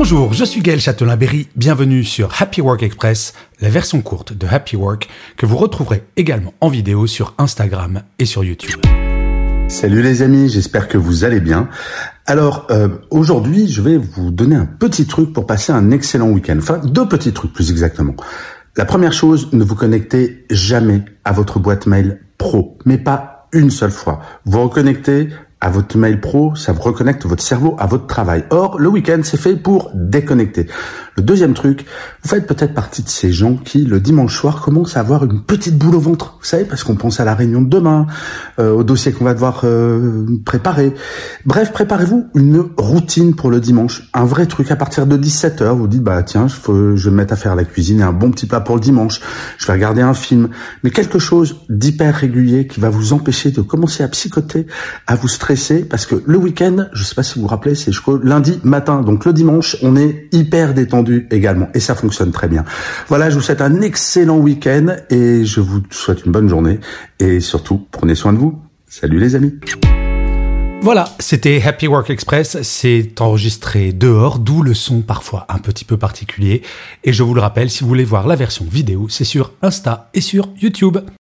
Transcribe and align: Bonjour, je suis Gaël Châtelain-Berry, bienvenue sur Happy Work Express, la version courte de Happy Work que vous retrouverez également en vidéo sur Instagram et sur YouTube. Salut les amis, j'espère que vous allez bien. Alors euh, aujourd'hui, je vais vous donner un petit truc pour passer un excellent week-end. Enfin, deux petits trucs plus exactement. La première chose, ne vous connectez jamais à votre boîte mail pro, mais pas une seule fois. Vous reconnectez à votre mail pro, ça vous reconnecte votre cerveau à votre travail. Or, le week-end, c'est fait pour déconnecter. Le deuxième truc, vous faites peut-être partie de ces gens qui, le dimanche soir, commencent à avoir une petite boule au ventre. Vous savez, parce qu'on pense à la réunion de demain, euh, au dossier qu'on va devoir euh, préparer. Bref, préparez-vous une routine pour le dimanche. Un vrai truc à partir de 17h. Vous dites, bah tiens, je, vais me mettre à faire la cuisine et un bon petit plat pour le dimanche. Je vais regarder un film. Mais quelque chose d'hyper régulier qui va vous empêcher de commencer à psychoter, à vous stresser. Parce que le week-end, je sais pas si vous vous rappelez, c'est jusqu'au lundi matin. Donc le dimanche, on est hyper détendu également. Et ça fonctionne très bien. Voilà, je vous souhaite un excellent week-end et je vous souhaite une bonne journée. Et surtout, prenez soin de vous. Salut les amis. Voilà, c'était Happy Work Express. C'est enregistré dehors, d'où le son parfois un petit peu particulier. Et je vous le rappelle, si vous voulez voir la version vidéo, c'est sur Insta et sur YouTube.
Bonjour, 0.00 0.32
je 0.32 0.44
suis 0.44 0.60
Gaël 0.60 0.78
Châtelain-Berry, 0.78 1.48
bienvenue 1.56 2.04
sur 2.04 2.40
Happy 2.40 2.60
Work 2.60 2.84
Express, 2.84 3.34
la 3.60 3.68
version 3.68 4.00
courte 4.00 4.32
de 4.32 4.46
Happy 4.46 4.76
Work 4.76 5.08
que 5.36 5.44
vous 5.44 5.56
retrouverez 5.56 6.04
également 6.16 6.54
en 6.60 6.68
vidéo 6.68 7.08
sur 7.08 7.34
Instagram 7.36 8.02
et 8.20 8.24
sur 8.24 8.44
YouTube. 8.44 8.80
Salut 9.66 10.00
les 10.00 10.22
amis, 10.22 10.50
j'espère 10.50 10.86
que 10.86 10.98
vous 10.98 11.24
allez 11.24 11.40
bien. 11.40 11.68
Alors 12.26 12.68
euh, 12.70 12.90
aujourd'hui, 13.10 13.66
je 13.66 13.82
vais 13.82 13.96
vous 13.96 14.30
donner 14.30 14.54
un 14.54 14.66
petit 14.66 15.08
truc 15.08 15.32
pour 15.32 15.46
passer 15.46 15.72
un 15.72 15.90
excellent 15.90 16.30
week-end. 16.30 16.58
Enfin, 16.58 16.78
deux 16.78 17.08
petits 17.08 17.32
trucs 17.32 17.52
plus 17.52 17.72
exactement. 17.72 18.14
La 18.76 18.84
première 18.84 19.12
chose, 19.12 19.52
ne 19.52 19.64
vous 19.64 19.74
connectez 19.74 20.46
jamais 20.48 21.02
à 21.24 21.32
votre 21.32 21.58
boîte 21.58 21.86
mail 21.86 22.20
pro, 22.38 22.78
mais 22.84 22.98
pas 22.98 23.48
une 23.52 23.70
seule 23.70 23.90
fois. 23.90 24.20
Vous 24.44 24.62
reconnectez 24.62 25.30
à 25.60 25.70
votre 25.70 25.98
mail 25.98 26.20
pro, 26.20 26.54
ça 26.54 26.72
vous 26.72 26.80
reconnecte 26.80 27.26
votre 27.26 27.42
cerveau 27.42 27.74
à 27.78 27.86
votre 27.86 28.06
travail. 28.06 28.44
Or, 28.50 28.78
le 28.78 28.88
week-end, 28.88 29.20
c'est 29.24 29.40
fait 29.40 29.56
pour 29.56 29.90
déconnecter. 29.92 30.68
Le 31.16 31.22
deuxième 31.24 31.52
truc, 31.52 31.84
vous 32.22 32.28
faites 32.28 32.46
peut-être 32.46 32.74
partie 32.74 33.02
de 33.02 33.08
ces 33.08 33.32
gens 33.32 33.56
qui, 33.56 33.84
le 33.84 33.98
dimanche 33.98 34.36
soir, 34.36 34.60
commencent 34.60 34.96
à 34.96 35.00
avoir 35.00 35.24
une 35.24 35.42
petite 35.42 35.76
boule 35.76 35.96
au 35.96 36.00
ventre. 36.00 36.36
Vous 36.40 36.46
savez, 36.46 36.64
parce 36.64 36.84
qu'on 36.84 36.94
pense 36.94 37.18
à 37.18 37.24
la 37.24 37.34
réunion 37.34 37.60
de 37.60 37.68
demain, 37.68 38.06
euh, 38.60 38.72
au 38.72 38.84
dossier 38.84 39.10
qu'on 39.10 39.24
va 39.24 39.34
devoir 39.34 39.62
euh, 39.64 40.26
préparer. 40.44 40.94
Bref, 41.44 41.72
préparez-vous 41.72 42.28
une 42.36 42.64
routine 42.76 43.34
pour 43.34 43.50
le 43.50 43.58
dimanche. 43.58 44.08
Un 44.14 44.24
vrai 44.24 44.46
truc 44.46 44.70
à 44.70 44.76
partir 44.76 45.08
de 45.08 45.16
17h. 45.16 45.76
Vous 45.76 45.88
dites, 45.88 46.02
bah 46.02 46.22
tiens, 46.22 46.46
je, 46.46 46.70
vais 46.70 47.10
me 47.10 47.16
mettre 47.16 47.32
à 47.32 47.36
faire 47.36 47.56
la 47.56 47.64
cuisine 47.64 47.98
et 47.98 48.04
un 48.04 48.12
bon 48.12 48.30
petit 48.30 48.46
plat 48.46 48.60
pour 48.60 48.76
le 48.76 48.80
dimanche. 48.80 49.20
Je 49.58 49.66
vais 49.66 49.72
regarder 49.72 50.02
un 50.02 50.14
film. 50.14 50.50
Mais 50.84 50.90
quelque 50.90 51.18
chose 51.18 51.56
d'hyper 51.68 52.14
régulier 52.14 52.68
qui 52.68 52.78
va 52.78 52.90
vous 52.90 53.12
empêcher 53.12 53.50
de 53.50 53.60
commencer 53.60 54.04
à 54.04 54.08
psychoter, 54.08 54.68
à 55.08 55.16
vous 55.16 55.26
stresser. 55.26 55.47
Parce 55.88 56.04
que 56.04 56.22
le 56.26 56.36
week-end, 56.36 56.88
je 56.92 57.02
sais 57.02 57.14
pas 57.14 57.22
si 57.22 57.36
vous 57.36 57.42
vous 57.42 57.48
rappelez, 57.48 57.74
c'est 57.74 57.90
jusqu'au 57.90 58.18
lundi 58.18 58.60
matin. 58.64 59.00
Donc 59.00 59.24
le 59.24 59.32
dimanche, 59.32 59.76
on 59.82 59.96
est 59.96 60.28
hyper 60.32 60.74
détendu 60.74 61.26
également. 61.30 61.68
Et 61.74 61.80
ça 61.80 61.94
fonctionne 61.94 62.32
très 62.32 62.48
bien. 62.48 62.64
Voilà, 63.08 63.30
je 63.30 63.36
vous 63.36 63.40
souhaite 63.40 63.62
un 63.62 63.80
excellent 63.80 64.38
week-end 64.38 64.96
et 65.08 65.44
je 65.44 65.60
vous 65.60 65.82
souhaite 65.90 66.26
une 66.26 66.32
bonne 66.32 66.48
journée. 66.48 66.80
Et 67.18 67.40
surtout, 67.40 67.86
prenez 67.90 68.14
soin 68.14 68.32
de 68.32 68.38
vous. 68.38 68.60
Salut 68.86 69.18
les 69.18 69.36
amis. 69.36 69.54
Voilà, 70.80 71.08
c'était 71.18 71.60
Happy 71.62 71.88
Work 71.88 72.10
Express. 72.10 72.58
C'est 72.62 73.20
enregistré 73.20 73.92
dehors, 73.92 74.38
d'où 74.38 74.62
le 74.62 74.74
son 74.74 75.00
parfois 75.00 75.46
un 75.48 75.58
petit 75.58 75.84
peu 75.84 75.96
particulier. 75.96 76.62
Et 77.04 77.12
je 77.12 77.22
vous 77.22 77.34
le 77.34 77.40
rappelle, 77.40 77.68
si 77.68 77.82
vous 77.82 77.88
voulez 77.88 78.04
voir 78.04 78.26
la 78.26 78.36
version 78.36 78.64
vidéo, 78.70 79.08
c'est 79.08 79.24
sur 79.24 79.52
Insta 79.62 80.08
et 80.14 80.20
sur 80.20 80.50
YouTube. 80.60 80.98